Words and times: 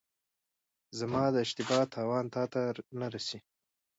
زما 0.99 1.23
د 1.33 1.35
اشتبا 1.45 1.79
تاوان 1.93 2.25
تاته 2.35 2.61
نه 2.99 3.07
رسي. 3.13 3.39